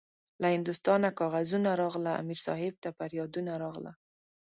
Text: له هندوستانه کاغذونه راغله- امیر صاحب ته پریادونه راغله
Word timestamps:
له 0.41 0.47
هندوستانه 0.55 1.09
کاغذونه 1.19 1.71
راغله- 1.81 2.17
امیر 2.21 2.39
صاحب 2.45 2.73
ته 2.83 2.89
پریادونه 2.99 3.53
راغله 3.63 3.91